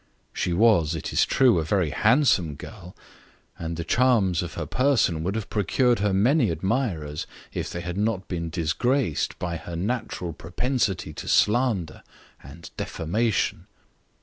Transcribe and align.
She 0.33 0.51
was, 0.51 0.95
it 0.95 1.13
is 1.13 1.27
true, 1.27 1.59
a 1.59 1.63
very 1.63 1.91
handsome 1.91 2.55
girl, 2.55 2.95
and 3.59 3.77
the 3.77 3.83
charms 3.83 4.41
of 4.41 4.55
her 4.55 4.65
person 4.65 5.21
would 5.21 5.35
have 5.35 5.47
procured 5.47 5.99
her 5.99 6.11
many 6.11 6.49
admirers 6.49 7.27
if 7.53 7.69
they 7.69 7.81
had 7.81 7.97
not 7.97 8.27
been 8.27 8.49
disgraced 8.49 9.37
by 9.37 9.57
her 9.57 9.75
natural 9.75 10.33
propensity 10.33 11.13
to 11.13 11.27
slander 11.27 12.01
and 12.43 12.71
defamation. 12.77 13.67